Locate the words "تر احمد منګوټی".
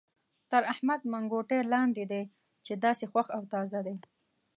0.51-1.59